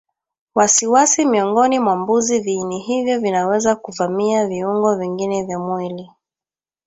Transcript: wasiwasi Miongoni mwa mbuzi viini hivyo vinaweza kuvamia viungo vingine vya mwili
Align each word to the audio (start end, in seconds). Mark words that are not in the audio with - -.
wasiwasi 0.55 1.25
Miongoni 1.25 1.79
mwa 1.79 1.95
mbuzi 1.95 2.39
viini 2.39 2.79
hivyo 2.79 3.19
vinaweza 3.19 3.75
kuvamia 3.75 4.47
viungo 4.47 4.95
vingine 4.95 5.43
vya 5.43 5.59
mwili 5.59 6.09